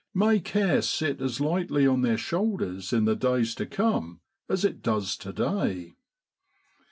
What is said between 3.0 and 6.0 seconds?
the days to come as it does to day!